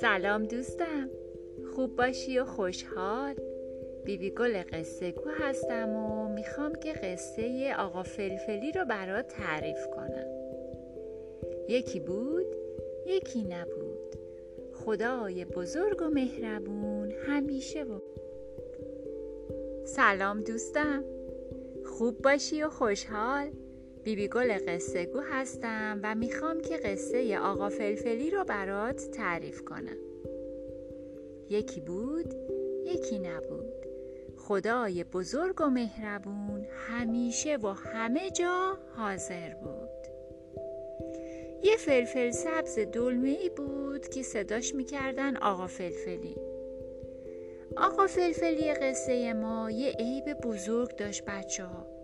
[0.00, 1.10] سلام دوستم.
[1.74, 3.34] خوب باشی و خوشحال؟
[4.04, 10.26] بیبی گل قصه گو هستم و می‌خوام که قصه آقا فلفلی رو برات تعریف کنم.
[11.68, 12.46] یکی بود
[13.06, 14.16] یکی نبود.
[14.74, 18.02] خدای بزرگ و مهربون همیشه بود
[19.84, 21.04] سلام دوستم.
[21.84, 23.50] خوب باشی و خوشحال؟
[24.08, 29.96] بیبی گل قصه گو هستم و می‌خوام که قصه آقا فلفلی رو برات تعریف کنم.
[31.50, 32.34] یکی بود
[32.84, 33.86] یکی نبود.
[34.36, 40.08] خدای بزرگ و مهربون همیشه و همه جا حاضر بود.
[41.62, 46.36] یه فلفل سبز دلمه ای بود که صداش می‌کردن آقا فلفلی.
[47.76, 51.97] آقا فلفلی قصه ما یه عیب بزرگ داشت بچه ها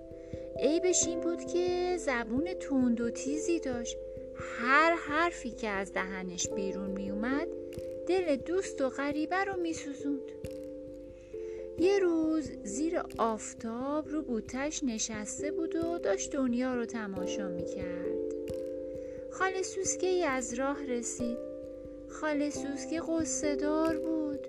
[0.59, 3.97] عیبش این بود که زبون تند و تیزی داشت.
[4.37, 7.49] هر حرفی که از دهنش بیرون می اومد
[8.07, 10.21] دل دوست و غریبه رو می سوزوند.
[11.79, 18.15] یه روز زیر آفتاب رو بوتش نشسته بود و داشت دنیا رو تماشا می کرد.
[19.31, 21.39] خاله سوسکه ای از راه رسید.
[22.09, 24.41] خاله سوسکه قصه دار بود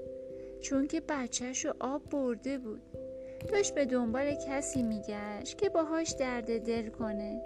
[0.61, 2.81] چون که بچهش رو آب برده بود.
[3.45, 7.43] داشت به دنبال کسی میگشت که باهاش درد دل کنه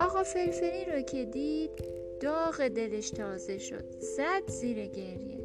[0.00, 1.70] آقا فلفلی رو که دید
[2.20, 5.38] داغ دلش تازه شد زد زیر گریه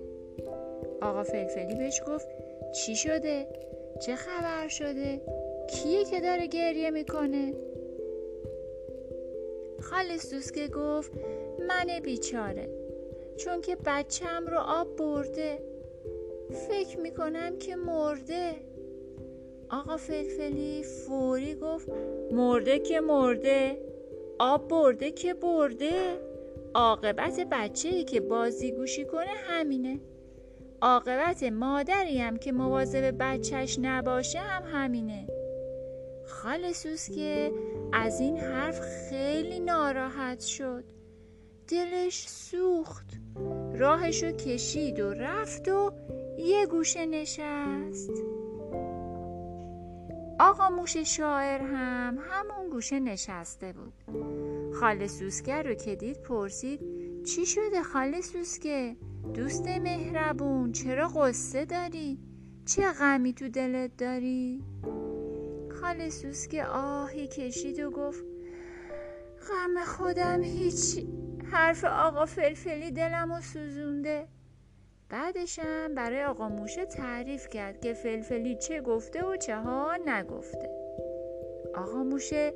[1.02, 2.28] آقا فلفلی بهش گفت
[2.76, 3.48] چی شده؟
[4.06, 5.22] چه خبر شده؟
[5.70, 7.54] کیه که داره گریه می‌کنه؟
[9.82, 11.12] خاله سوسکه گفت
[11.68, 12.70] من بیچاره
[13.38, 15.60] چون که بچم رو آب برده
[16.70, 18.56] فکر می‌کنم که مرده
[19.70, 21.90] آقا فلفلی فوری گفت
[22.32, 23.78] مرده که مرده
[24.40, 26.20] آب برده که برده
[26.74, 30.00] عاقبت بچه ای که بازی گوشی کنه همینه.
[30.82, 35.28] عاقبت مادری هم که مواظب بچهش نباشه هم همینه.
[36.26, 37.52] خال سوسکه
[37.94, 40.84] از این حرف خیلی ناراحت شد.
[41.68, 43.10] دلش سوخت.
[43.76, 45.92] راهشو کشید و رفت و
[46.38, 48.37] یه گوشه نشست.
[50.40, 53.94] آقا موش شاعر هم همون گوشه نشسته بود.
[54.74, 56.80] خاله سوسکه رو که دید پرسید
[57.24, 58.96] چی شده خاله سوسکه
[59.34, 62.20] دوست مهربون چرا قصه داری؟
[62.66, 64.64] چه غمی تو دلت داری؟
[65.82, 68.24] خاله سوسکه آهی کشید و گفت
[69.50, 71.08] غم خودم هیچی
[71.52, 74.28] حرف آقا فلفلی دلم و سوزونده.
[75.10, 80.70] بعدشم برای آقا موشه تعریف کرد که فلفلی چه گفته و چه ها نگفته.
[81.76, 82.54] آقا موشه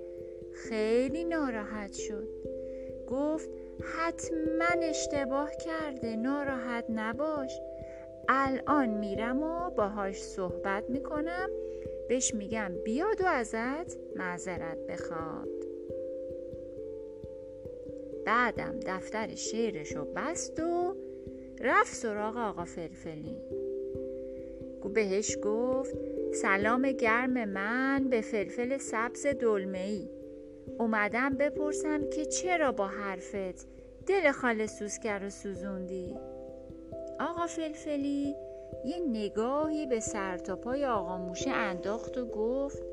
[0.53, 2.27] خیلی ناراحت شد.
[3.07, 3.49] گفت
[3.97, 7.59] حتما اشتباه کرده ناراحت نباش.
[8.29, 11.49] الان میرم و باهاش صحبت می‌کنم.
[12.09, 15.47] بهش میگم بیاد و ازت معذرت بخواد.
[18.25, 20.95] بعدم دفتر شعرشو بست و
[21.63, 23.37] رفت سراغ آقا فلفلی.
[24.93, 25.95] بهش گفت
[26.33, 30.09] سلام گرم من به فلفل سبز دلمه ای
[30.79, 33.67] اومدم بپرسم که چرا با حرفت؟
[34.07, 36.17] دل خاله سوسکر رو سوزوندی.
[37.19, 38.35] آقا فلفلی
[38.85, 42.83] یه نگاهی به سرتاپای آقا موشه انداخت و گفت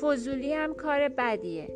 [0.00, 1.68] فضولی هم کار بدیه.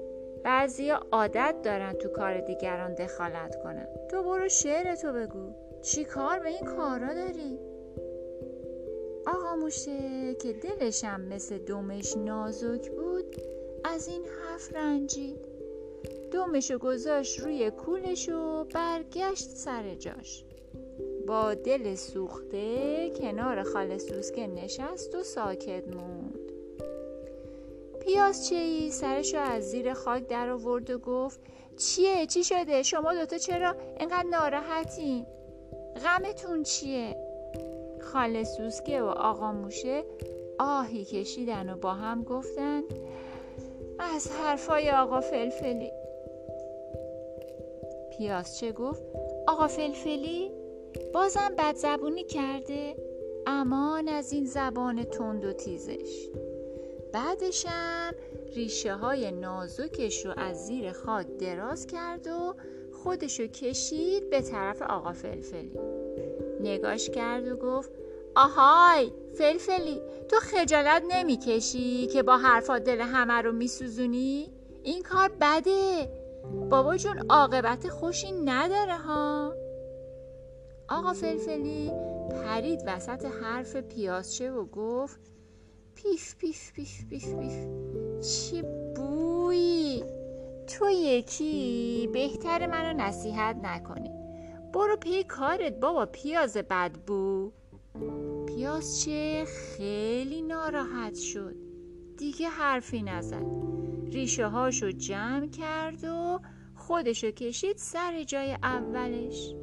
[0.45, 3.87] بعضی عادت دارن تو کار دیگران دخالت کنن.
[4.11, 5.70] تو برو شعرتو بگو.
[5.83, 7.59] چی کار به این کارا داری؟
[9.27, 13.37] آقا موشه که دلشم مثل دومش نازک بود
[13.85, 15.37] از این حرف رنجید.
[16.33, 20.45] دومشو گذاشت روی کولش و برگشت سر جاش.
[21.27, 26.53] با دل سوخته کنار خاله سوسکه نشست و ساکت موند.
[28.01, 31.41] پیاز چی؟ سرشو از زیر خاک در آورد و گفت
[31.77, 35.27] چیه؟ چی شده؟ شما دوتا چرا اینقدر ناراحتین؟
[35.97, 37.17] غمتون چیه؟
[38.01, 40.05] خاله سوسکه و آقا موشه
[40.59, 42.83] آهی کشیدن و با هم گفتن
[43.99, 45.91] از حرفای آقا فلفلی.
[48.13, 49.03] پیازچه گفت؟
[49.47, 50.51] آقا فلفلی
[51.15, 52.95] بازم بد زبونی کرده
[53.47, 56.29] امان از این زبان تند و تیزش.
[57.13, 58.15] بعدشم
[58.55, 62.55] ریشه های نازکش رو از زیر خاک دراز کرد و
[63.03, 65.79] خودشو کشید به طرف آقا فلفلی.
[66.61, 67.91] نگاش کرد و گفت
[68.37, 74.51] آهای فلفلی تو خجالت نمی‌کشی که با حرفات دل همه رو میسوزونی؟
[74.83, 76.09] این کار بده.
[76.71, 79.55] بابا جون عاقبت خوشی نداره ها.
[80.89, 81.93] آقا فلفلی
[82.31, 85.21] پرید وسط حرف پیازچه و گفت
[85.95, 87.67] پیف پیف پیف پیف پیف.
[88.21, 88.63] چه
[88.97, 90.20] بویی؟
[90.71, 94.11] تو یکی بهتر منو نصیحت نکنی.
[94.75, 97.53] برو پی کارت بابا پیاز بدبو
[98.47, 101.55] پیازچه خیلی ناراحت شد.
[102.19, 103.47] دیگه حرفی نزد.
[104.13, 106.41] ریشه هاشو جمع کرد و
[106.75, 109.55] خودشو کشید سر جای اولش.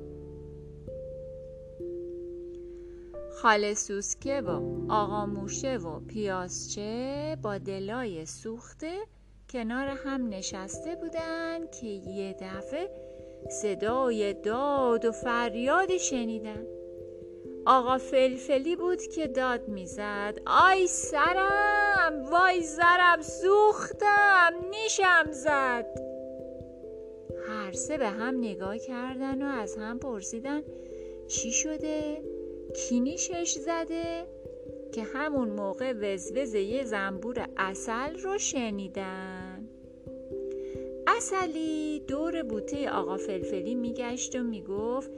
[3.42, 4.50] خاله سوسکه و
[4.92, 8.98] آقا موشه و پیازچه با دلای سوخته
[9.50, 12.90] کنار هم نشسته بودن که یه دفعه
[13.50, 16.68] صدای داد و فریاد شنیدن
[17.66, 25.86] آقا فلفلی بود که داد می‌زد آی سرم وای زرم سوختم نیشم زد
[27.50, 30.62] هر سه به هم نگاه کردن و از هم پرسیدن
[31.28, 32.24] چی شده؟
[32.76, 34.26] کی نیشش زده؟
[34.92, 39.68] که همون موقع وزوز یه زنبور اصل رو شنیدن
[41.08, 45.12] اصلی دور بوته آقا فلفلی میگشت و می‌گفت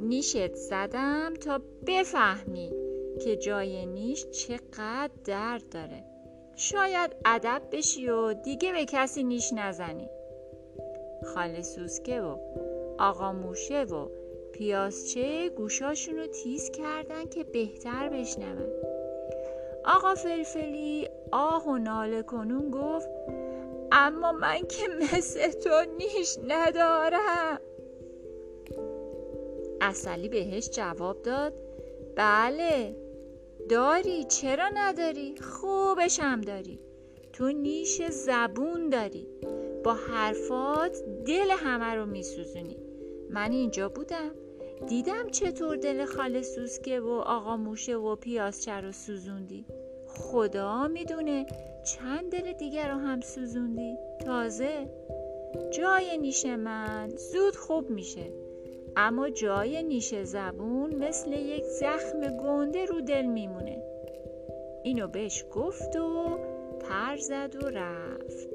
[0.00, 2.70] نیشت زدم تا بفهمی
[3.24, 6.04] که جای نیش چقدر درد داره.
[6.56, 10.08] شاید ادب بشی و دیگه به کسی نیش نزنی.
[11.34, 12.36] خاله سوسکه و
[12.98, 14.08] آقا موشه و
[14.52, 18.91] پیازچه گوشاشون رو تیز کردن که بهتر بشنون.
[19.84, 23.08] آقا فلفلی آه و ناله کنون گفت
[23.92, 27.60] اما من که مثل تو نیش ندارم.
[29.80, 31.52] اصلی بهش جواب داد
[32.16, 32.96] بله
[33.68, 36.80] داری چرا نداری؟ خوبشم داری.
[37.32, 39.28] تو نیش زبون داری.
[39.84, 42.76] با حرفات دل همه رو میسوزونی.
[43.30, 44.30] من اینجا بودم.
[44.88, 49.64] دیدم چطور دل خاله سوسکه و آقا موشه و پیازچه رو سوزوندی.
[50.06, 51.46] خدا می‌دونه
[51.84, 53.96] چند دل دیگر رو هم سوزوندی.
[54.26, 54.86] تازه
[55.72, 58.32] جای نیش من زود خوب میشه.
[58.96, 63.82] اما جای نیش زبون مثل یک زخم گنده رو دل میمونه.
[64.82, 66.38] اینو بهش گفت و
[66.80, 68.48] پر زد و رفت.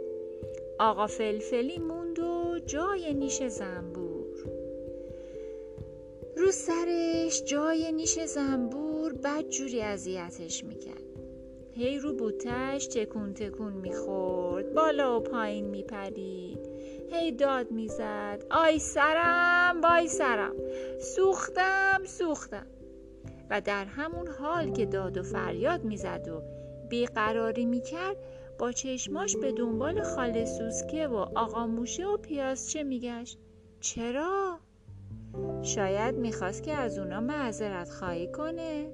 [0.79, 4.06] آقا فلفلی موند و جای نیش زنبور
[6.37, 11.03] رو سرش جای نیش زنبور بد جوری اذیتش می‌کرد.
[11.73, 16.59] هی رو بوتش تکون تکون می‌خورد بالا و پایین میپرید.
[17.11, 20.53] هی داد می‌زد آی سرم وای سرم
[20.99, 22.67] سوختم سوختم.
[23.49, 26.41] و در همون حال که داد و فریاد می‌زد و
[26.89, 28.17] بیقراری می‌کرد
[28.59, 33.37] با چشماش به دنبال خاله سوسکه و آقا موشه و پیازچه میگشت؟
[33.79, 34.59] چرا؟
[35.61, 38.89] شاید می‌خواست که از اونا معذرت خواهی کنه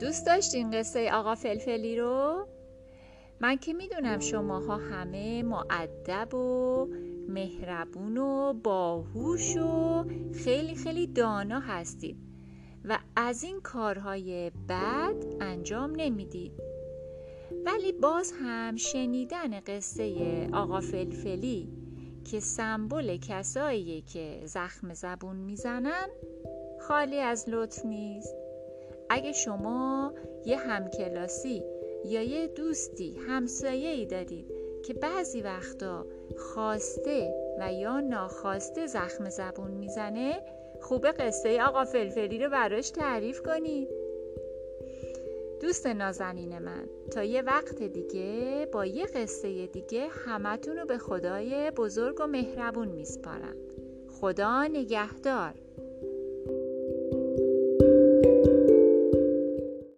[0.00, 2.46] دوست داشتین قصه آقا فلفلی رو؟
[3.40, 6.86] من که می‌دونم شماها همه معدب و
[7.28, 10.04] مهربون و باهوش و
[10.44, 12.16] خیلی خیلی دانا هستید
[12.84, 16.52] و از این کارهای بد انجام نمی‌دید
[17.66, 21.83] ولی باز هم شنیدن قصه آقا فلفلی
[22.24, 26.08] که سمبل کسایی که زخم زبون می‌زنن
[26.80, 28.36] خالی از لطف نیست.
[29.10, 30.14] اگه شما
[30.44, 31.62] یه همکلاسی
[32.04, 34.46] یا یه دوستی همسایه ای دارید
[34.86, 40.42] که بعضی وقتا خواسته و یا ناخواسته زخم زبون می‌زنه
[40.80, 44.03] خوب قصه آقا فلفلی رو براش تعریف کنید.
[45.60, 51.70] دوست نازنین من تا یه وقت دیگه با یه قصه دیگه همتون رو به خدای
[51.70, 53.56] بزرگ و مهربون میسپارم.
[54.20, 55.54] خدا نگهدار.